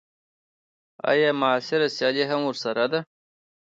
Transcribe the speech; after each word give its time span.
ایا 1.09 1.29
معاصره 1.39 1.87
سیالي 1.95 2.23
هم 2.31 2.41
ورسره 2.45 2.85
ده. 2.91 2.99